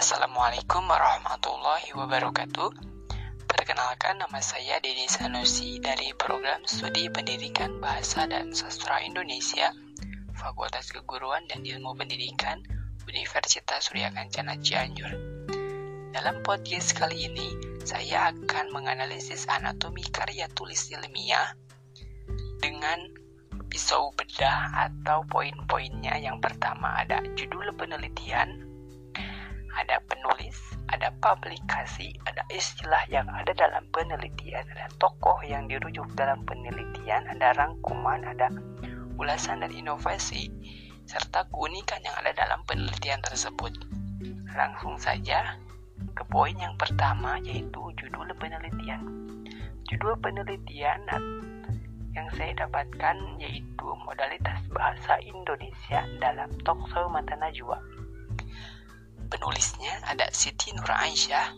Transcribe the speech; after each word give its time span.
Assalamualaikum 0.00 0.88
warahmatullahi 0.88 1.94
wabarakatuh. 1.94 2.74
Perkenalkan 3.46 4.18
nama 4.18 4.40
saya 4.42 4.80
Dedi 4.82 5.06
Sanusi 5.06 5.78
dari 5.78 6.10
program 6.18 6.66
Studi 6.66 7.06
Pendidikan 7.06 7.78
Bahasa 7.78 8.26
dan 8.26 8.50
Sastra 8.50 8.98
Indonesia, 9.04 9.70
Fakultas 10.34 10.90
Keguruan 10.90 11.46
dan 11.46 11.62
Ilmu 11.62 11.94
Pendidikan, 11.94 12.64
Universitas 13.06 13.92
Surya 13.92 14.10
Kencana 14.10 14.58
Cianjur. 14.58 15.12
Dalam 16.16 16.42
podcast 16.42 16.96
kali 16.98 17.30
ini, 17.30 17.54
saya 17.86 18.34
akan 18.34 18.74
menganalisis 18.74 19.46
anatomi 19.52 20.02
karya 20.10 20.50
tulis 20.50 20.90
ilmiah 20.90 21.54
dengan 22.58 23.06
pisau 23.70 24.10
bedah 24.16 24.90
atau 24.90 25.22
poin-poinnya. 25.28 26.16
Yang 26.18 26.42
pertama 26.42 27.06
ada 27.06 27.20
judul 27.36 27.70
penelitian, 27.76 28.69
ada 29.78 30.02
penulis, 30.10 30.56
ada 30.90 31.14
publikasi, 31.22 32.14
ada 32.26 32.42
istilah 32.50 33.02
yang 33.06 33.26
ada 33.30 33.54
dalam 33.54 33.86
penelitian, 33.94 34.66
ada 34.74 34.90
tokoh 34.98 35.38
yang 35.46 35.70
dirujuk 35.70 36.06
dalam 36.18 36.42
penelitian, 36.42 37.22
ada 37.30 37.54
rangkuman, 37.54 38.22
ada 38.26 38.50
ulasan 39.20 39.62
dan 39.62 39.70
inovasi, 39.70 40.50
serta 41.06 41.46
keunikan 41.54 42.02
yang 42.02 42.16
ada 42.18 42.34
dalam 42.34 42.62
penelitian 42.66 43.22
tersebut. 43.22 43.70
Langsung 44.50 44.98
saja 44.98 45.58
ke 46.16 46.22
poin 46.26 46.56
yang 46.58 46.74
pertama 46.74 47.38
yaitu 47.44 47.80
judul 47.94 48.26
penelitian. 48.40 49.02
Judul 49.86 50.18
penelitian 50.18 51.02
yang 52.10 52.26
saya 52.34 52.50
dapatkan 52.66 53.16
yaitu 53.38 53.86
modalitas 54.02 54.58
bahasa 54.74 55.22
Indonesia 55.22 56.02
dalam 56.18 56.50
Talkshow 56.66 57.06
Mata 57.06 57.38
Najwa 57.38 57.78
Penulisnya 59.30 60.02
ada 60.10 60.26
Siti 60.34 60.74
Nur 60.74 60.90
Aisyah. 60.90 61.54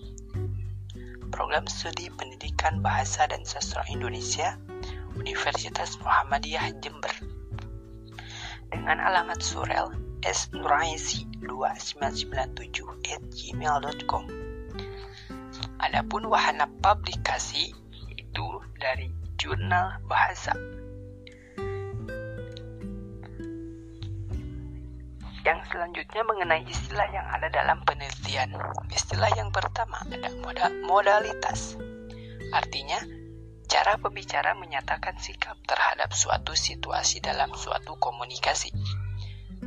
Program 1.32 1.64
Studi 1.64 2.12
Pendidikan 2.12 2.84
Bahasa 2.84 3.24
dan 3.24 3.40
Sastra 3.48 3.80
Indonesia 3.88 4.60
Universitas 5.16 5.96
Muhammadiyah 6.04 6.76
Jember. 6.84 7.08
Dengan 8.68 9.00
alamat 9.00 9.40
surel 9.40 9.88
s.nuraisi2997 10.20 12.84
at 13.08 13.24
gmail.com 13.32 14.24
Adapun 15.82 16.22
wahana 16.28 16.68
publikasi 16.84 17.72
itu 18.14 18.46
dari 18.78 19.10
Jurnal 19.40 19.98
Bahasa 20.06 20.54
Yang 25.42 25.74
selanjutnya 25.74 26.22
mengenai 26.22 26.62
istilah 26.70 27.08
yang 27.10 27.26
ada 27.26 27.50
dalam 27.50 27.82
penelitian. 27.82 28.54
Istilah 28.94 29.34
yang 29.34 29.50
pertama 29.50 29.98
ada 30.06 30.30
modal 30.38 30.70
modalitas. 30.86 31.74
Artinya, 32.54 33.02
cara 33.66 33.98
pembicara 33.98 34.54
menyatakan 34.54 35.18
sikap 35.18 35.58
terhadap 35.66 36.14
suatu 36.14 36.54
situasi 36.54 37.18
dalam 37.18 37.50
suatu 37.58 37.98
komunikasi. 37.98 38.70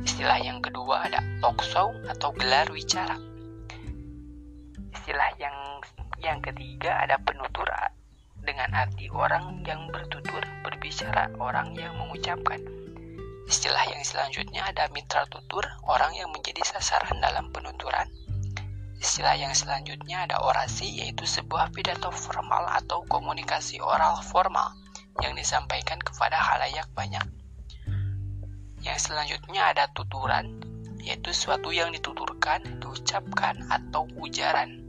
Istilah 0.00 0.40
yang 0.40 0.64
kedua 0.64 1.12
ada 1.12 1.20
talk 1.44 1.60
atau 2.08 2.30
gelar 2.32 2.72
wicara. 2.72 3.20
Istilah 4.96 5.30
yang 5.36 5.56
yang 6.24 6.40
ketiga 6.40 7.04
ada 7.04 7.20
penutur 7.20 7.68
dengan 8.40 8.72
arti 8.72 9.12
orang 9.12 9.60
yang 9.68 9.92
bertutur, 9.92 10.40
berbicara, 10.64 11.28
orang 11.36 11.76
yang 11.76 11.92
mengucapkan. 12.00 12.85
Istilah 13.46 13.86
yang 13.86 14.02
selanjutnya 14.02 14.66
ada 14.66 14.90
mitra 14.90 15.22
tutur, 15.30 15.62
orang 15.86 16.10
yang 16.18 16.34
menjadi 16.34 16.66
sasaran 16.66 17.22
dalam 17.22 17.54
penuturan. 17.54 18.10
Istilah 18.98 19.38
yang 19.38 19.54
selanjutnya 19.54 20.26
ada 20.26 20.42
orasi, 20.42 20.98
yaitu 20.98 21.22
sebuah 21.22 21.70
pidato 21.70 22.10
formal 22.10 22.66
atau 22.74 23.06
komunikasi 23.06 23.78
oral 23.78 24.18
formal 24.26 24.74
yang 25.22 25.38
disampaikan 25.38 26.02
kepada 26.02 26.34
halayak 26.34 26.90
banyak. 26.90 27.22
Yang 28.82 28.98
selanjutnya 29.10 29.70
ada 29.70 29.86
tuturan, 29.94 30.58
yaitu 30.98 31.30
suatu 31.30 31.70
yang 31.70 31.94
dituturkan, 31.94 32.82
diucapkan, 32.82 33.62
atau 33.70 34.10
ujaran. 34.18 34.82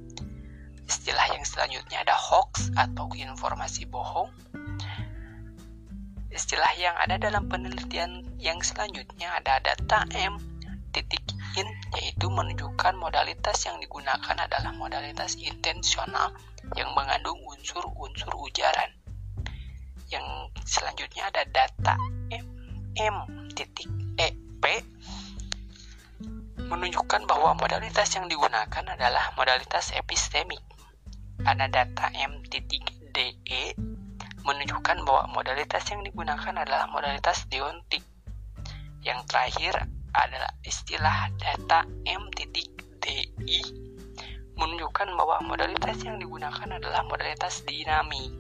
Istilah 0.87 1.29
yang 1.35 1.45
selanjutnya 1.45 2.01
ada 2.01 2.17
hoax 2.17 2.73
atau 2.73 3.11
informasi 3.13 3.85
bohong, 3.85 4.33
Istilah 6.37 6.69
yang 6.77 6.93
ada 7.01 7.17
dalam 7.17 7.49
penelitian 7.49 8.21
yang 8.37 8.61
selanjutnya 8.61 9.41
ada 9.41 9.57
data 9.57 10.05
M 10.13 10.37
titik 10.93 11.25
in 11.57 11.65
yaitu 11.97 12.29
menunjukkan 12.29 12.93
modalitas 12.93 13.57
yang 13.65 13.81
digunakan 13.81 14.37
adalah 14.37 14.69
modalitas 14.77 15.33
intensional 15.41 16.29
yang 16.77 16.93
mengandung 16.93 17.41
unsur-unsur 17.41 18.29
ujaran. 18.37 18.93
Yang 20.13 20.53
selanjutnya 20.61 21.25
ada 21.33 21.41
data 21.49 21.97
M, 22.29 22.45
M 23.01 23.17
titik 23.57 23.89
E 24.21 24.29
P 24.61 24.63
menunjukkan 26.69 27.25
bahwa 27.25 27.57
modalitas 27.57 28.13
yang 28.13 28.29
digunakan 28.29 28.85
adalah 28.93 29.33
modalitas 29.33 29.89
epistemik. 29.97 30.61
Ada 31.41 31.65
data 31.65 32.13
M 32.13 32.45
titik 32.45 32.93
DE 33.09 33.73
menunjukkan 34.47 35.03
bahwa 35.03 35.27
modalitas 35.35 35.83
yang 35.91 36.01
digunakan 36.07 36.55
adalah 36.55 36.87
modalitas 36.87 37.43
deontik. 37.51 38.01
Yang 39.03 39.19
terakhir 39.27 39.73
adalah 40.15 40.51
istilah 40.63 41.27
data 41.35 41.83
M.DI 42.07 43.61
menunjukkan 44.57 45.07
bahwa 45.13 45.37
modalitas 45.45 46.01
yang 46.01 46.17
digunakan 46.17 46.65
adalah 46.65 47.03
modalitas 47.05 47.61
dinamik. 47.67 48.33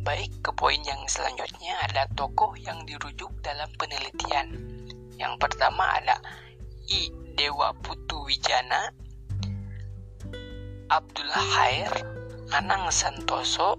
Baik, 0.00 0.32
ke 0.40 0.50
poin 0.56 0.80
yang 0.80 1.04
selanjutnya 1.06 1.76
ada 1.84 2.08
tokoh 2.16 2.56
yang 2.56 2.82
dirujuk 2.88 3.30
dalam 3.44 3.68
penelitian. 3.76 4.48
Yang 5.20 5.36
pertama 5.36 6.00
ada 6.00 6.16
I. 6.88 7.20
Dewa 7.40 7.72
Putu 7.80 8.20
Wijana, 8.28 8.92
Abdullah 10.92 11.40
Khair, 11.56 12.19
Anang 12.50 12.90
Santoso, 12.90 13.78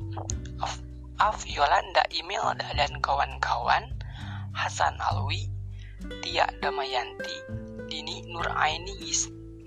Af 1.20 1.44
Yolanda 1.44 2.08
Imelda 2.08 2.72
dan 2.72 3.04
kawan-kawan, 3.04 3.84
Hasan 4.56 4.96
Alwi, 5.12 5.52
Tia 6.24 6.48
Damayanti, 6.64 7.36
Dini 7.92 8.24
Nur 8.32 8.48
Aini 8.56 8.96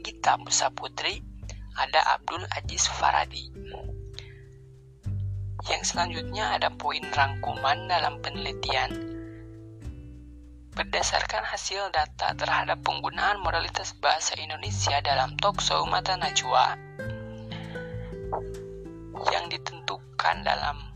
Gita 0.00 0.40
Musa 0.40 0.72
Putri, 0.72 1.20
ada 1.76 2.16
Abdul 2.16 2.48
Aziz 2.56 2.88
Faradi. 2.88 3.52
Yang 5.68 5.82
selanjutnya 5.92 6.56
ada 6.56 6.72
poin 6.72 7.04
rangkuman 7.04 7.84
dalam 7.84 8.24
penelitian. 8.24 8.88
Berdasarkan 10.72 11.44
hasil 11.44 11.92
data 11.92 12.32
terhadap 12.40 12.80
penggunaan 12.80 13.36
modalitas 13.44 13.92
bahasa 14.00 14.32
Indonesia 14.40 14.96
dalam 15.04 15.36
talkshow 15.36 15.84
Mata 15.84 16.16
Najwa, 16.16 16.74
yang 19.30 19.46
ditentukan 19.50 20.36
dalam 20.42 20.94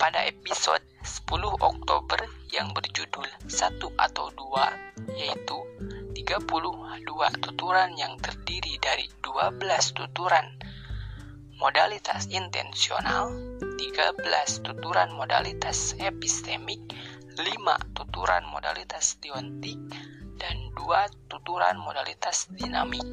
pada 0.00 0.24
episode 0.24 0.84
10 1.00 1.28
Oktober 1.60 2.20
yang 2.52 2.72
berjudul 2.76 3.24
satu 3.48 3.92
atau 3.96 4.28
dua 4.36 4.72
yaitu 5.16 5.56
32 6.12 7.00
tuturan 7.40 7.90
yang 7.96 8.16
terdiri 8.20 8.76
dari 8.80 9.08
12 9.24 9.60
tuturan 9.96 10.46
modalitas 11.60 12.24
intensional, 12.32 13.28
13 13.60 14.64
tuturan 14.64 15.12
modalitas 15.12 15.92
epistemik, 16.00 16.80
5 17.36 17.96
tuturan 17.96 18.44
modalitas 18.48 19.20
deontik, 19.20 19.76
dan 20.40 20.56
2 20.72 21.28
tuturan 21.28 21.76
modalitas 21.76 22.48
dinamik. 22.56 23.04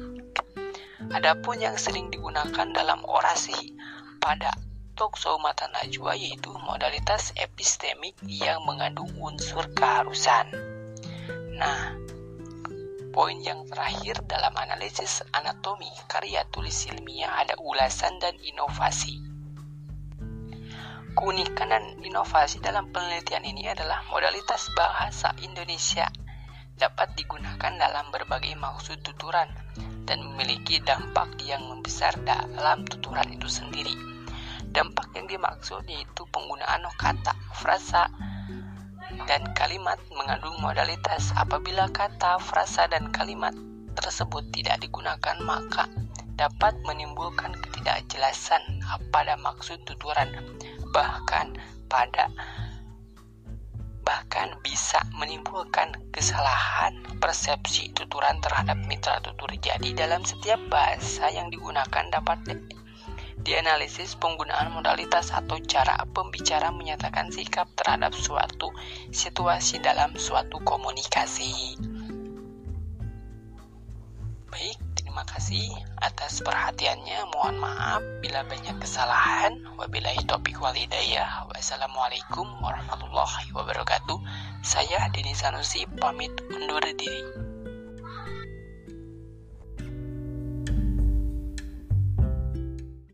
Adapun 1.12 1.60
yang 1.60 1.76
sering 1.76 2.08
digunakan 2.08 2.68
dalam 2.72 3.04
orasi 3.04 3.76
pada 4.18 4.50
talkshow 4.98 5.38
mata 5.38 5.70
najwa 5.70 6.18
yaitu 6.18 6.50
modalitas 6.66 7.30
epistemik 7.38 8.18
yang 8.26 8.58
mengandung 8.66 9.08
unsur 9.22 9.62
keharusan. 9.70 10.50
Nah, 11.54 11.94
poin 13.14 13.38
yang 13.38 13.62
terakhir 13.70 14.18
dalam 14.26 14.50
analisis 14.58 15.22
anatomi 15.30 15.86
karya 16.10 16.42
tulis 16.50 16.90
ilmiah 16.90 17.30
ada 17.30 17.54
ulasan 17.62 18.18
dan 18.18 18.34
inovasi. 18.42 19.22
Keunikan 21.14 21.70
dan 21.70 21.98
inovasi 22.02 22.62
dalam 22.62 22.90
penelitian 22.94 23.42
ini 23.42 23.70
adalah 23.70 24.06
modalitas 24.10 24.70
bahasa 24.74 25.34
Indonesia 25.42 26.06
dapat 26.78 27.10
digunakan 27.18 27.74
dalam 27.74 28.06
berbagai 28.14 28.54
maksud 28.54 29.02
tuturan 29.02 29.50
dan 30.08 30.24
memiliki 30.24 30.80
dampak 30.80 31.36
yang 31.44 31.60
membesar 31.68 32.16
dalam 32.24 32.88
tuturan 32.88 33.28
itu 33.28 33.44
sendiri. 33.44 33.92
Dampak 34.72 35.12
yang 35.12 35.28
dimaksud 35.28 35.84
yaitu 35.84 36.24
penggunaan 36.32 36.88
kata, 36.96 37.36
frasa, 37.52 38.08
dan 39.28 39.44
kalimat 39.52 40.00
mengandung 40.12 40.56
modalitas 40.64 41.32
apabila 41.36 41.92
kata, 41.92 42.40
frasa, 42.40 42.88
dan 42.88 43.12
kalimat 43.12 43.52
tersebut 43.92 44.48
tidak 44.54 44.80
digunakan 44.80 45.36
maka 45.44 45.84
dapat 46.38 46.78
menimbulkan 46.86 47.50
ketidakjelasan 47.66 48.62
pada 49.10 49.34
maksud 49.42 49.82
tuturan 49.82 50.30
bahkan 50.94 51.50
pada 51.90 52.30
bahkan 54.08 54.56
bisa 54.64 55.04
menimbulkan 55.20 55.92
kesalahan 56.08 56.96
persepsi 57.20 57.92
tuturan 57.92 58.40
terhadap 58.40 58.80
mitra 58.88 59.20
tutur. 59.20 59.52
Jadi 59.60 59.92
dalam 59.92 60.24
setiap 60.24 60.56
bahasa 60.72 61.28
yang 61.28 61.52
digunakan 61.52 62.08
dapat 62.08 62.40
dianalisis 63.44 64.16
penggunaan 64.16 64.72
modalitas 64.72 65.28
atau 65.28 65.60
cara 65.68 66.00
pembicara 66.16 66.72
menyatakan 66.72 67.28
sikap 67.28 67.68
terhadap 67.76 68.16
suatu 68.16 68.72
situasi 69.12 69.84
dalam 69.84 70.16
suatu 70.16 70.56
komunikasi. 70.64 71.76
Terima 75.08 75.24
kasih 75.24 75.72
atas 76.04 76.44
perhatiannya. 76.44 77.32
Mohon 77.32 77.64
maaf 77.64 78.04
bila 78.20 78.44
banyak 78.44 78.76
kesalahan. 78.76 79.56
Wabillahi 79.80 80.20
taufiq 80.28 80.60
wal 80.60 80.76
hidayah. 80.76 81.48
Wassalamualaikum 81.48 82.44
warahmatullahi 82.60 83.48
wabarakatuh. 83.56 84.20
Saya 84.60 85.08
Dini 85.08 85.32
Sanusi 85.32 85.88
pamit 85.96 86.36
undur 86.52 86.84
diri. 86.92 87.47